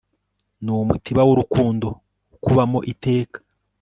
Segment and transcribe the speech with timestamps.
[0.63, 1.87] n'umutiba w' urukundo
[2.35, 3.37] ukubamo iteka